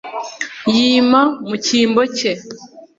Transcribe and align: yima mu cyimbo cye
yima 0.75 1.21
mu 1.47 1.55
cyimbo 1.65 2.01
cye 2.17 2.31